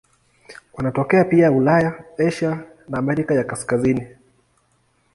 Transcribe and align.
Wanatokea 0.73 1.23
pia 1.25 1.51
Ulaya, 1.51 2.03
Asia 2.27 2.63
na 2.89 2.97
Amerika 2.99 3.33
ya 3.33 3.43
Kaskazini. 3.43 4.07